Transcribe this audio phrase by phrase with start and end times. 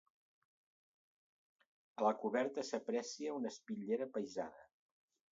[1.99, 4.65] A la coberta s'aprecia una espitllera apaïsada.